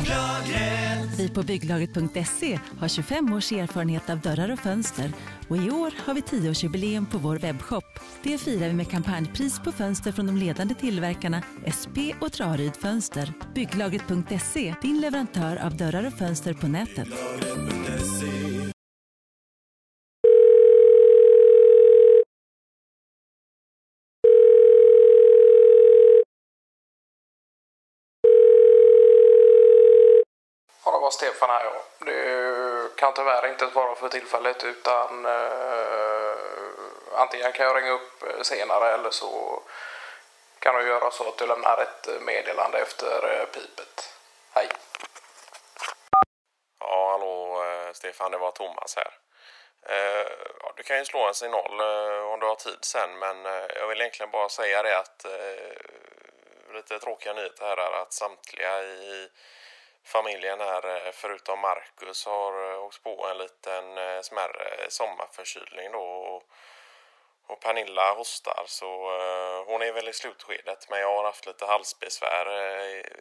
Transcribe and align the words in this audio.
Bygglagret. 0.00 1.18
Vi 1.18 1.28
på 1.28 1.42
bygglagret.se 1.42 2.58
har 2.78 2.88
25 2.88 3.32
års 3.32 3.52
erfarenhet 3.52 4.10
av 4.10 4.20
dörrar 4.20 4.52
och 4.52 4.58
fönster 4.58 5.12
och 5.48 5.56
i 5.56 5.70
år 5.70 5.94
har 6.04 6.14
vi 6.14 6.20
10-årsjubileum 6.20 7.06
på 7.06 7.18
vår 7.18 7.36
webbshop. 7.36 7.84
Det 8.22 8.38
firar 8.38 8.68
vi 8.68 8.74
med 8.74 8.90
kampanjpris 8.90 9.58
på 9.58 9.72
fönster 9.72 10.12
från 10.12 10.26
de 10.26 10.36
ledande 10.36 10.74
tillverkarna 10.74 11.42
SP 11.78 11.96
och 12.20 12.32
Traryd 12.32 12.76
Fönster. 12.76 13.32
Bygglagret.se, 13.54 14.74
din 14.82 15.00
leverantör 15.00 15.56
av 15.56 15.76
dörrar 15.76 16.06
och 16.06 16.12
fönster 16.12 16.54
på 16.54 16.68
nätet. 16.68 17.08
Ja, 30.84 30.99
det 30.99 30.99
var 31.10 31.14
Stefan 31.14 31.50
här. 31.50 31.64
Ja. 31.64 31.82
Det 31.98 32.96
kan 32.96 33.14
tyvärr 33.14 33.46
inte 33.48 33.70
svara 33.70 33.94
för 33.94 34.08
tillfället 34.08 34.64
utan 34.64 35.26
eh, 35.26 36.34
antingen 37.14 37.52
kan 37.52 37.66
jag 37.66 37.76
ringa 37.76 37.90
upp 37.90 38.22
eh, 38.22 38.42
senare 38.42 38.94
eller 38.94 39.10
så 39.10 39.62
kan 40.58 40.74
du 40.74 40.88
göra 40.88 41.10
så 41.10 41.28
att 41.28 41.38
du 41.38 41.46
lämnar 41.46 41.82
ett 41.82 42.08
eh, 42.08 42.20
meddelande 42.20 42.78
efter 42.78 43.40
eh, 43.40 43.44
pipet. 43.44 44.14
Hej! 44.54 44.68
Ja, 46.80 47.10
hallå 47.10 47.64
eh, 47.64 47.92
Stefan, 47.92 48.30
det 48.30 48.38
var 48.38 48.50
Thomas 48.50 48.96
här. 48.96 49.12
Eh, 49.86 50.32
ja, 50.62 50.72
du 50.76 50.82
kan 50.82 50.98
ju 50.98 51.04
slå 51.04 51.28
en 51.28 51.34
signal 51.34 51.80
eh, 51.80 52.32
om 52.32 52.40
du 52.40 52.46
har 52.46 52.54
tid 52.54 52.78
sen, 52.84 53.18
men 53.18 53.46
eh, 53.46 53.66
jag 53.76 53.88
vill 53.88 54.00
egentligen 54.00 54.30
bara 54.30 54.48
säga 54.48 54.82
det 54.82 54.98
att 54.98 55.24
eh, 55.24 56.74
lite 56.74 56.98
tråkiga 56.98 57.32
nyheter 57.32 57.66
här 57.66 57.76
är 57.76 58.02
att 58.02 58.12
samtliga 58.12 58.82
i 58.82 59.28
familjen 60.04 60.60
här, 60.60 61.06
eh, 61.06 61.12
förutom 61.12 61.60
Marcus, 61.60 62.26
har 62.26 62.72
eh, 62.72 62.84
åkt 62.84 63.02
på 63.02 63.26
en 63.26 63.38
liten 63.38 63.98
eh, 63.98 64.20
smärre 64.20 64.90
sommarförkylning 64.90 65.92
då. 65.92 66.02
Och, 66.02 66.42
och 67.46 67.60
Pernilla 67.60 68.14
hostar 68.14 68.64
så 68.66 68.86
hon 69.66 69.82
är 69.82 69.92
väl 69.92 70.08
i 70.08 70.12
slutskedet 70.12 70.90
men 70.90 71.00
jag 71.00 71.16
har 71.16 71.24
haft 71.24 71.46
lite 71.46 71.66
halsbesvär 71.66 72.46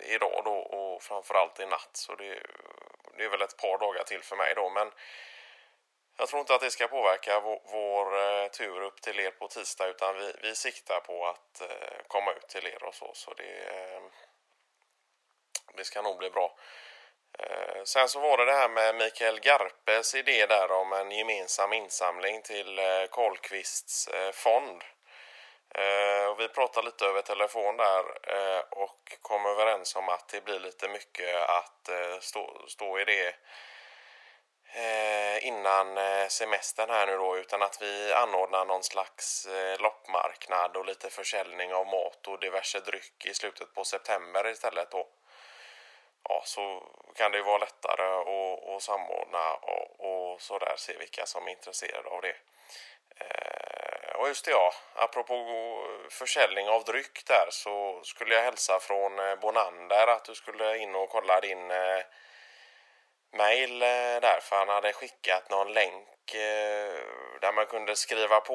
idag 0.04 0.42
då 0.46 0.56
och 0.56 1.04
framförallt 1.04 1.60
i 1.60 1.66
natt 1.66 1.90
så 1.94 2.16
det, 2.16 2.44
det 3.18 3.24
är 3.24 3.30
väl 3.30 3.42
ett 3.42 3.58
par 3.58 3.78
dagar 3.78 4.04
till 4.04 4.24
för 4.24 4.36
mig 4.36 4.54
då 4.56 4.70
men 4.70 4.92
jag 6.18 6.28
tror 6.28 6.40
inte 6.40 6.56
att 6.56 6.62
det 6.62 6.72
ska 6.72 6.88
påverka 6.88 7.40
vår, 7.40 7.62
vår 7.66 8.48
tur 8.50 8.82
upp 8.82 9.02
till 9.02 9.20
er 9.20 9.32
på 9.32 9.48
tisdag 9.48 9.88
utan 9.88 10.18
vi, 10.18 10.34
vi 10.42 10.56
siktar 10.56 11.00
på 11.00 11.28
att 11.28 11.62
komma 12.08 12.32
ut 12.32 12.48
till 12.48 12.68
er 12.68 12.84
och 12.84 12.96
så 12.96 13.12
så 13.14 13.34
det, 13.34 13.70
det 15.80 15.86
ska 15.86 16.02
nog 16.02 16.18
bli 16.18 16.30
bra. 16.30 16.56
Eh, 17.40 17.84
sen 17.84 18.10
så 18.10 18.20
var 18.20 18.38
det 18.38 18.46
det 18.46 18.54
här 18.54 18.70
med 18.70 18.96
Mikael 18.96 19.40
Garpes 19.40 20.16
idé 20.16 20.46
där 20.46 20.72
om 20.72 20.94
en 20.94 21.12
gemensam 21.12 21.74
insamling 21.74 22.42
till 22.42 22.80
eh, 22.80 23.06
Karlqvists 23.12 24.08
eh, 24.08 24.32
fond. 24.32 24.84
Och 26.30 26.40
Vi 26.40 26.48
pratade 26.48 26.86
lite 26.86 27.06
över 27.06 27.22
telefon 27.22 27.78
där 27.78 28.06
och 28.70 29.18
kom 29.22 29.46
överens 29.46 29.96
om 29.96 30.10
att 30.10 30.28
det 30.28 30.44
blir 30.44 30.60
lite 30.60 30.88
mycket 30.88 31.36
att 31.36 31.90
stå, 32.20 32.66
stå 32.68 33.00
i 33.00 33.06
det 33.06 33.36
innan 35.42 35.98
semestern 36.30 36.90
här 36.90 37.08
nu 37.08 37.18
då 37.18 37.38
utan 37.38 37.62
att 37.62 37.82
vi 37.82 38.14
anordnar 38.14 38.66
någon 38.66 38.84
slags 38.84 39.48
loppmarknad 39.80 40.78
och 40.78 40.86
lite 40.86 41.10
försäljning 41.10 41.74
av 41.74 41.88
mat 41.88 42.28
och 42.28 42.40
diverse 42.40 42.80
dryck 42.80 43.26
i 43.26 43.34
slutet 43.34 43.74
på 43.74 43.84
september 43.84 44.48
istället 44.48 44.92
då 44.92 45.08
ja, 46.40 46.46
så 46.46 46.84
kan 47.16 47.32
det 47.32 47.38
ju 47.38 47.44
vara 47.44 47.58
lättare 47.58 48.04
att, 48.04 48.70
att 48.70 48.84
samordna 48.84 49.54
och, 49.54 50.00
och 50.00 50.42
så 50.42 50.60
där 50.60 50.76
se 50.78 50.98
vilka 50.98 51.26
som 51.26 51.48
är 51.48 51.52
intresserade 51.52 52.10
av 52.10 52.22
det. 52.22 52.36
Eh, 53.16 54.16
och 54.16 54.28
just 54.28 54.46
det 54.46 54.52
ja, 54.52 54.74
apropå 54.96 55.36
försäljning 56.10 56.70
av 56.70 56.84
dryck 56.84 57.26
där 57.28 57.48
så 57.50 58.02
skulle 58.04 58.36
jag 58.36 58.44
hälsa 58.44 58.80
från 58.80 59.20
eh, 59.20 59.36
Bonander 59.36 60.08
att 60.08 60.26
du 60.26 60.36
skulle 60.36 60.78
in 60.78 60.96
och 60.96 61.10
kolla 61.10 61.42
din 61.42 61.72
eh, 61.72 62.02
mail 63.34 63.82
eh, 63.82 64.22
där 64.22 64.40
för 64.42 64.56
han 64.56 64.70
hade 64.70 64.94
skickat 64.94 65.50
någon 65.50 65.74
länk 65.74 66.36
eh, 66.36 67.00
där 67.50 67.54
man 67.54 67.66
kunde 67.66 67.96
skriva 67.96 68.40
på 68.40 68.54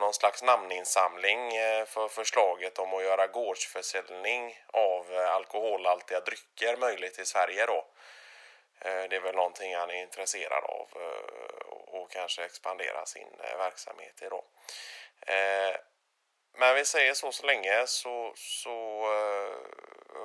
någon 0.00 0.14
slags 0.14 0.42
namninsamling 0.42 1.56
eh, 1.56 1.84
för 1.84 2.08
förslaget 2.08 2.78
om 2.78 2.94
att 2.94 3.02
göra 3.02 3.26
gårdsförsäljning 3.26 4.58
av 4.66 5.12
eh, 5.12 5.34
alkoholhaltiga 5.34 6.20
drycker 6.20 6.76
möjligt 6.76 7.18
i 7.18 7.24
Sverige 7.24 7.66
då. 7.66 7.86
Eh, 8.80 9.02
det 9.10 9.16
är 9.16 9.20
väl 9.20 9.34
någonting 9.34 9.74
han 9.74 9.90
är 9.90 10.02
intresserad 10.02 10.64
av 10.64 10.88
och 11.86 12.10
kanske 12.10 12.44
expandera 12.44 13.06
sin 13.06 13.28
verksamhet 13.58 14.22
i 14.22 14.28
då. 14.28 14.44
Men 16.58 16.74
vi 16.74 16.84
säger 16.84 17.14
så 17.14 17.32
så 17.32 17.46
länge 17.46 17.86
så, 17.86 18.32
så 18.36 19.04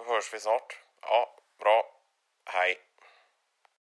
hörs 0.08 0.34
vi 0.34 0.40
snart. 0.40 0.80
Ja, 1.02 1.36
bra. 1.60 1.86
Hej. 2.46 2.87